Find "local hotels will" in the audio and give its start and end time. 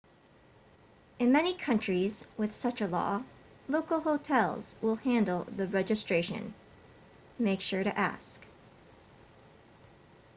3.67-4.95